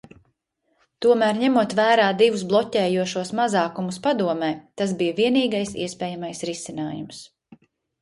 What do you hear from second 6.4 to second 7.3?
risinājums.